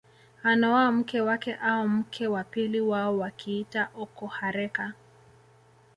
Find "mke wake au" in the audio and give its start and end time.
0.91-1.87